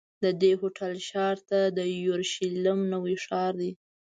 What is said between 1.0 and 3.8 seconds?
شاته د یورشلېم نوی ښار دی.